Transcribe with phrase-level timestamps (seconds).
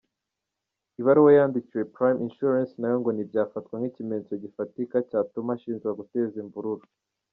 [0.99, 6.85] Ibaruwa yandikiwe Prime insurance nayo ngo ntibyafatwa nk’ikimenyetso gifatika cyatuma ashinjwa guteza imvururu.